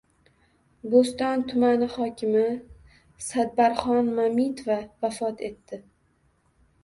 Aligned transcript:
Bo‘ston 0.93 1.41
tumani 1.49 1.89
hokimi 1.95 2.45
Sadbarxon 3.25 4.09
Mamitova 4.21 4.79
vafot 5.05 5.45
etdi 5.51 5.81